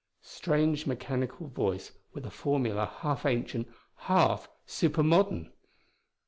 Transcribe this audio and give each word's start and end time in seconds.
Strange 0.23 0.87
mechanical 0.87 1.45
voice 1.47 1.91
with 2.11 2.25
a 2.25 2.31
formula 2.31 2.87
half 3.01 3.23
ancient, 3.23 3.67
half 3.97 4.49
super 4.65 5.03
modern! 5.03 5.53